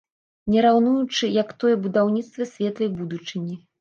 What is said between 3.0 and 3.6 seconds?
будучыні.